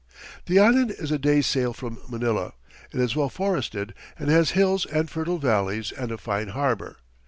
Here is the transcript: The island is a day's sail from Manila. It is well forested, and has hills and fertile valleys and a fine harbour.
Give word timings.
The 0.47 0.57
island 0.57 0.89
is 0.89 1.11
a 1.11 1.19
day's 1.19 1.45
sail 1.45 1.73
from 1.73 1.99
Manila. 2.09 2.53
It 2.91 2.99
is 2.99 3.15
well 3.15 3.29
forested, 3.29 3.93
and 4.17 4.31
has 4.31 4.49
hills 4.57 4.87
and 4.87 5.07
fertile 5.07 5.37
valleys 5.37 5.91
and 5.91 6.11
a 6.11 6.17
fine 6.17 6.47
harbour. 6.47 6.97